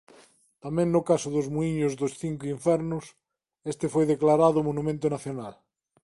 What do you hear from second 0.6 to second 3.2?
Tamén no caso dos muíños dos Cinco Infernos